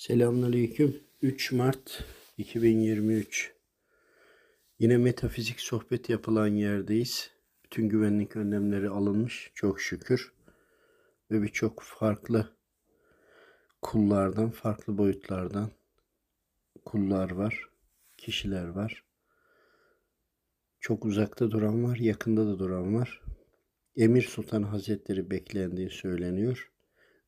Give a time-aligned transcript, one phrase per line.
[0.00, 1.00] Selamünaleyküm.
[1.22, 2.04] 3 Mart
[2.38, 3.52] 2023.
[4.78, 7.30] Yine metafizik sohbet yapılan yerdeyiz.
[7.64, 10.32] Bütün güvenlik önlemleri alınmış çok şükür.
[11.30, 12.56] Ve birçok farklı
[13.82, 15.70] kullardan, farklı boyutlardan
[16.84, 17.68] kullar var,
[18.16, 19.04] kişiler var.
[20.80, 23.22] Çok uzakta duran var, yakında da duran var.
[23.96, 26.72] Emir Sultan Hazretleri beklendiği söyleniyor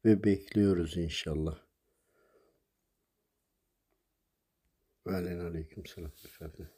[0.04, 1.71] ve bekliyoruz inşallah.
[5.06, 6.68] Alen aleyküm selam efendim.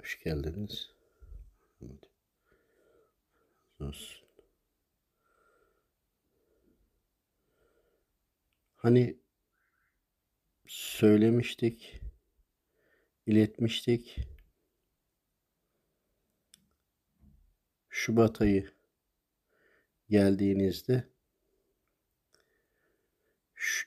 [0.00, 0.90] Hoş geldiniz.
[1.82, 2.10] Evet.
[8.76, 9.18] Hani
[10.66, 12.00] söylemiştik,
[13.26, 14.16] iletmiştik.
[17.88, 18.72] Şubat ayı
[20.08, 21.08] geldiğinizde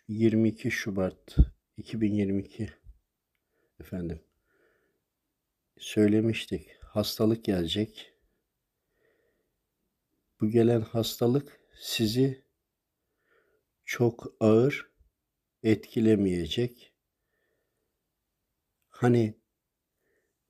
[0.08, 1.36] 22 Şubat
[1.78, 2.87] 2022
[3.80, 4.24] efendim
[5.78, 6.70] söylemiştik.
[6.82, 8.14] Hastalık gelecek.
[10.42, 12.44] Bu gelen hastalık sizi
[13.86, 14.92] çok ağır
[15.64, 16.94] etkilemeyecek.
[18.88, 19.42] Hani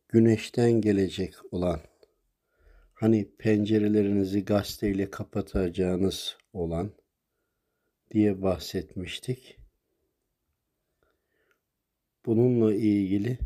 [0.07, 1.81] güneşten gelecek olan,
[2.93, 6.93] hani pencerelerinizi gazeteyle kapatacağınız olan
[8.11, 9.66] diye bahsetmiştik.
[12.27, 13.39] Bununla ilgili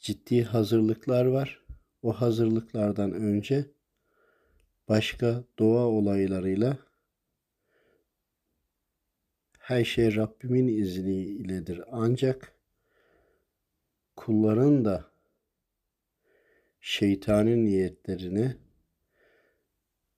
[0.00, 1.66] ciddi hazırlıklar var.
[2.02, 3.70] O hazırlıklardan önce
[4.88, 6.78] başka doğa olaylarıyla
[9.58, 11.80] her şey Rabbimin izniyledir.
[11.90, 12.52] Ancak
[14.16, 15.10] kulların da
[16.80, 18.56] şeytani niyetlerini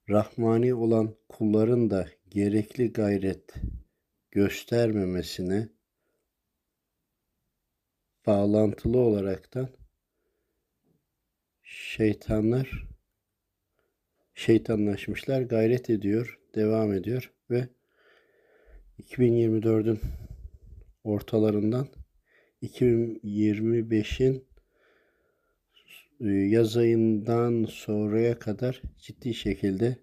[0.09, 3.55] Rahmani olan kulların da gerekli gayret
[4.31, 5.78] göstermemesine
[8.29, 9.69] bağlantılı olaraktan
[11.63, 12.87] şeytanlar
[14.35, 17.69] şeytanlaşmışlar, gayret ediyor, devam ediyor ve
[19.03, 20.01] 2024'ün
[21.05, 21.89] ortalarından
[22.63, 24.45] 2025'in
[26.21, 29.97] e, yaz ayından sonraya kadar ciddi şekilde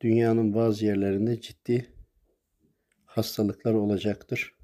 [0.00, 1.86] dünyanın bazı yerlerinde ciddi
[3.04, 4.54] hastalıklar olacaktır.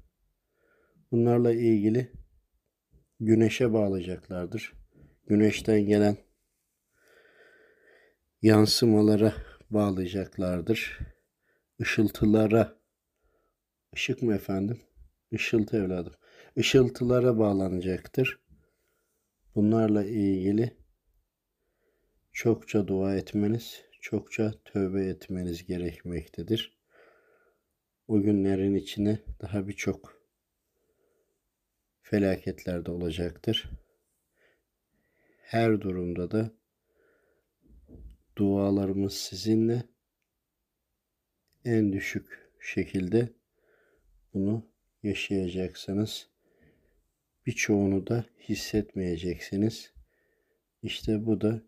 [1.11, 2.20] Bunlarla ilgili
[3.21, 4.73] güneşe bağlayacaklardır.
[5.27, 6.17] Güneşten gelen
[8.41, 9.33] yansımalara
[9.69, 10.99] bağlayacaklardır.
[11.79, 12.77] Işıltılara,
[13.95, 14.81] ışık mı efendim?
[15.31, 16.13] Işıltı evladım.
[16.55, 18.39] Işıltılara bağlanacaktır.
[19.55, 20.77] Bunlarla ilgili
[22.31, 26.77] çokça dua etmeniz, çokça tövbe etmeniz gerekmektedir.
[28.07, 30.20] O günlerin içine daha birçok
[32.11, 33.69] felaketler de olacaktır.
[35.41, 36.51] Her durumda da
[38.37, 39.83] dualarımız sizinle
[41.65, 43.29] en düşük şekilde
[44.33, 44.65] bunu
[45.03, 46.29] yaşayacaksınız.
[47.45, 49.93] Birçoğunu da hissetmeyeceksiniz.
[50.83, 51.61] İşte bu da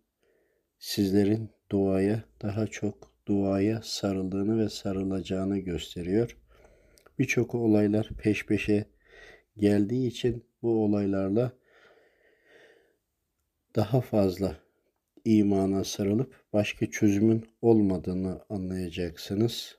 [0.79, 6.37] sizlerin duaya daha çok duaya sarıldığını ve sarılacağını gösteriyor.
[7.19, 8.92] Birçok olaylar peş peşe
[9.57, 11.51] geldiği için bu olaylarla
[13.75, 14.57] daha fazla
[15.25, 19.77] imana sarılıp başka çözümün olmadığını anlayacaksınız.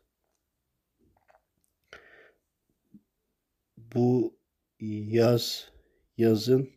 [3.76, 4.36] Bu
[4.80, 5.70] yaz
[6.16, 6.70] yazın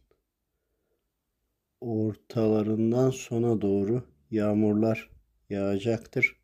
[1.81, 5.09] ortalarından sona doğru yağmurlar
[5.49, 6.41] yağacaktır.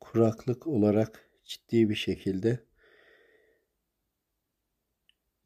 [0.00, 2.67] Kuraklık olarak ciddi bir şekilde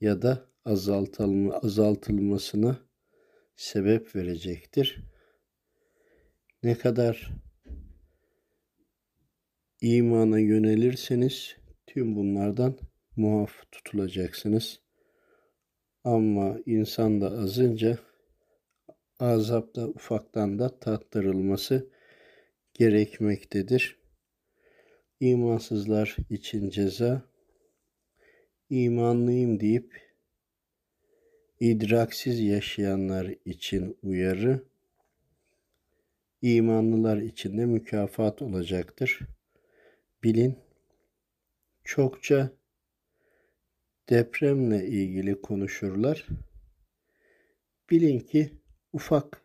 [0.00, 2.88] ya da azaltılma, azaltılmasına
[3.56, 5.02] sebep verecektir.
[6.62, 7.30] Ne kadar
[9.80, 11.56] imana yönelirseniz
[11.86, 12.78] tüm bunlardan
[13.16, 14.87] muaf tutulacaksınız.
[16.04, 17.98] Ama insan da azınca
[19.18, 21.90] azapta ufaktan da tattırılması
[22.74, 23.98] gerekmektedir.
[25.20, 27.22] İmansızlar için ceza,
[28.70, 30.00] imanlıyım deyip
[31.60, 34.64] idraksiz yaşayanlar için uyarı,
[36.42, 39.18] imanlılar için de mükafat olacaktır.
[40.24, 40.58] Bilin,
[41.84, 42.57] çokça
[44.08, 46.26] depremle ilgili konuşurlar.
[47.90, 48.50] Bilin ki
[48.92, 49.42] ufak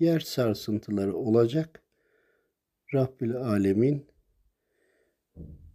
[0.00, 1.82] yer sarsıntıları olacak.
[2.94, 4.06] Rabbül Alemin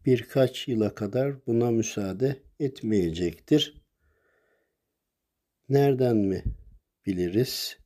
[0.06, 3.82] birkaç yıla kadar buna müsaade etmeyecektir.
[5.70, 6.44] Nereden mi
[7.06, 7.78] biliriz?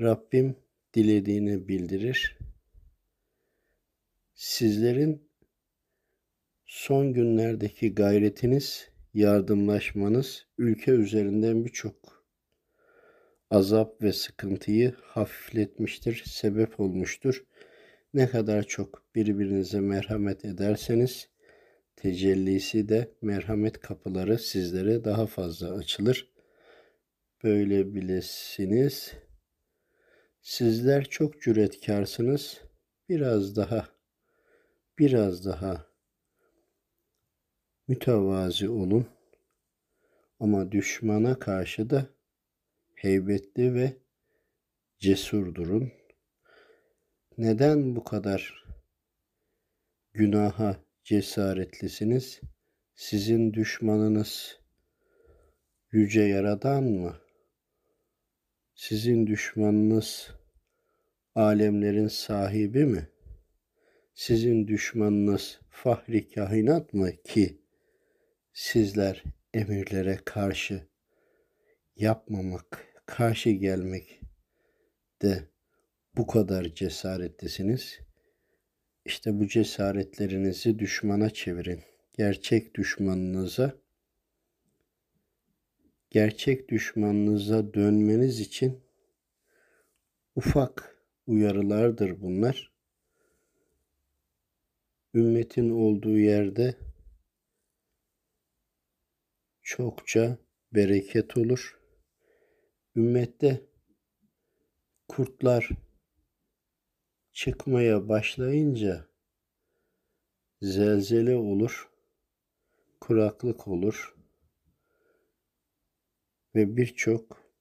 [0.00, 0.56] Rabbim
[0.94, 2.38] dilediğini bildirir.
[4.34, 5.28] Sizlerin
[6.86, 12.26] son günlerdeki gayretiniz, yardımlaşmanız ülke üzerinden birçok
[13.50, 17.44] azap ve sıkıntıyı hafifletmiştir, sebep olmuştur.
[18.14, 21.28] Ne kadar çok birbirinize merhamet ederseniz
[21.96, 26.32] tecellisi de merhamet kapıları sizlere daha fazla açılır.
[27.44, 29.12] Böyle bilesiniz.
[30.42, 32.60] Sizler çok cüretkarsınız.
[33.08, 33.88] Biraz daha
[34.98, 35.85] biraz daha
[37.88, 39.06] mütevazi olun.
[40.40, 42.06] Ama düşmana karşı da
[42.94, 43.96] heybetli ve
[44.98, 45.92] cesur durun.
[47.38, 48.64] Neden bu kadar
[50.12, 52.40] günaha cesaretlisiniz?
[52.94, 54.60] Sizin düşmanınız
[55.92, 57.16] yüce yaradan mı?
[58.74, 60.30] Sizin düşmanınız
[61.34, 63.08] alemlerin sahibi mi?
[64.14, 67.65] Sizin düşmanınız fahri kainat mı ki
[68.56, 69.22] sizler
[69.54, 70.88] emirlere karşı
[71.96, 74.20] yapmamak, karşı gelmek
[75.22, 75.48] de
[76.16, 78.00] bu kadar cesaretlisiniz.
[79.04, 81.82] İşte bu cesaretlerinizi düşmana çevirin.
[82.12, 83.74] Gerçek düşmanınıza
[86.10, 88.80] gerçek düşmanınıza dönmeniz için
[90.34, 92.72] ufak uyarılardır bunlar.
[95.14, 96.85] Ümmetin olduğu yerde
[99.66, 100.38] çokça
[100.74, 101.80] bereket olur.
[102.96, 103.62] Ümmette
[105.08, 105.68] kurtlar
[107.32, 109.08] çıkmaya başlayınca
[110.62, 111.90] zelzele olur,
[113.00, 114.16] kuraklık olur
[116.54, 117.52] ve birçok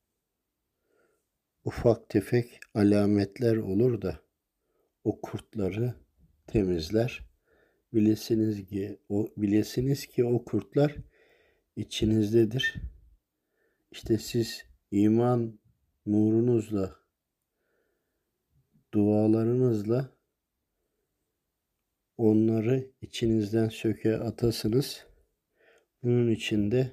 [1.63, 4.21] ufak tefek alametler olur da
[5.03, 5.95] o kurtları
[6.47, 7.25] temizler.
[7.93, 10.95] Bilesiniz ki o bilesiniz ki o kurtlar
[11.75, 12.75] içinizdedir.
[13.91, 15.59] İşte siz iman
[16.05, 16.95] nurunuzla
[18.93, 20.15] dualarınızla
[22.17, 25.05] onları içinizden söke atasınız.
[26.03, 26.91] Bunun içinde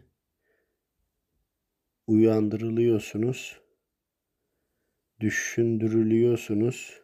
[2.07, 3.61] uyandırılıyorsunuz,
[5.21, 7.03] düşündürülüyorsunuz.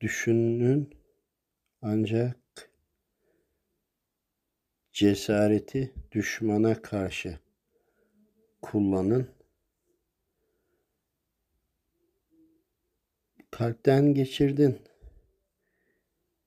[0.00, 0.90] Düşünün
[1.82, 2.43] ancak
[4.94, 7.38] cesareti düşmana karşı
[8.62, 9.30] kullanın.
[13.50, 14.82] Kalpten geçirdin.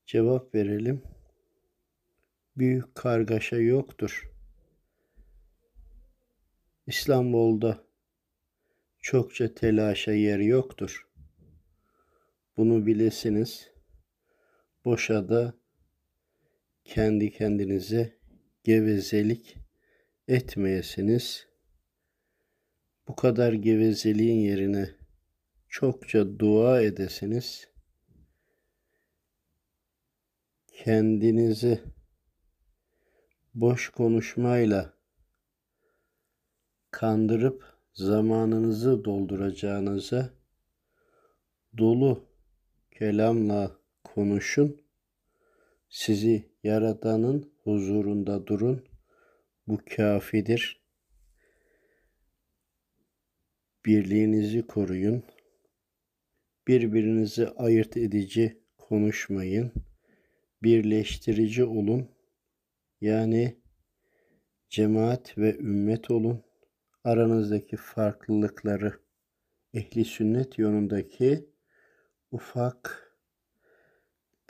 [0.06, 1.02] Cevap verelim.
[2.56, 4.32] Büyük kargaşa yoktur.
[6.86, 7.84] İstanbul'da
[8.98, 11.08] çokça telaşa yer yoktur.
[12.56, 13.70] Bunu bilesiniz.
[14.84, 15.54] Boşa da
[16.84, 18.17] kendi kendinize
[18.68, 19.56] gevezelik
[20.26, 21.46] etmeyesiniz.
[23.08, 24.90] Bu kadar gevezeliğin yerine
[25.68, 27.68] çokça dua edesiniz.
[30.72, 31.80] Kendinizi
[33.54, 34.94] boş konuşmayla
[36.90, 40.30] kandırıp zamanınızı dolduracağınıza
[41.78, 42.24] dolu
[42.90, 44.87] kelamla konuşun.
[45.88, 48.84] Sizi Yaradan'ın huzurunda durun.
[49.66, 50.82] Bu kafidir.
[53.86, 55.22] Birliğinizi koruyun.
[56.66, 59.72] Birbirinizi ayırt edici konuşmayın.
[60.62, 62.10] Birleştirici olun.
[63.00, 63.60] Yani
[64.68, 66.44] cemaat ve ümmet olun.
[67.04, 69.00] Aranızdaki farklılıkları
[69.74, 71.50] ehli sünnet yolundaki
[72.30, 73.12] ufak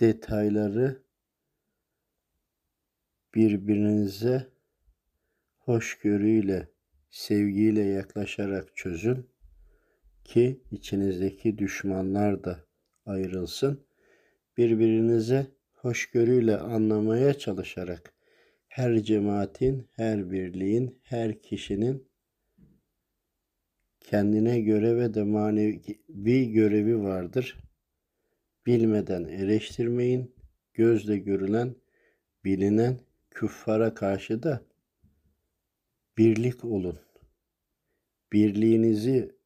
[0.01, 1.08] detayları
[3.35, 4.47] birbirinize
[5.59, 6.69] hoşgörüyle,
[7.11, 9.27] sevgiyle yaklaşarak çözün
[10.25, 12.65] ki içinizdeki düşmanlar da
[13.07, 13.85] ayrılsın.
[14.57, 18.15] Birbirinize hoşgörüyle anlamaya çalışarak
[18.69, 22.09] her cemaatin, her birliğin, her kişinin
[24.01, 27.57] kendine göre ve de manevi görevi vardır.
[28.67, 30.39] Bilmeden eleştirmeyin.
[30.75, 31.75] Gözle görülen,
[32.45, 33.01] bilinen
[33.39, 34.63] küffara karşı da
[36.19, 36.99] birlik olun.
[38.33, 39.37] Birliğinizi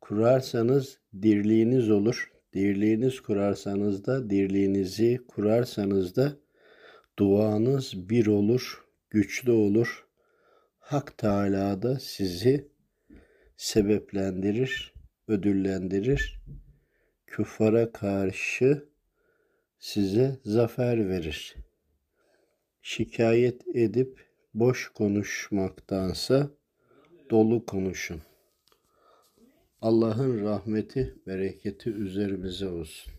[0.00, 2.32] kurarsanız dirliğiniz olur.
[2.54, 6.36] Dirliğiniz kurarsanız da dirliğinizi kurarsanız da
[7.18, 10.06] duanız bir olur, güçlü olur.
[10.78, 12.68] Hak Teala da sizi
[13.56, 14.94] sebeplendirir,
[15.28, 16.42] ödüllendirir.
[17.26, 18.88] Küffara karşı
[19.78, 21.56] size zafer verir.
[22.82, 26.50] Şikayet edip boş konuşmaktansa
[27.30, 28.22] dolu konuşun.
[29.80, 33.12] Allah'ın rahmeti, bereketi üzerimize olsun.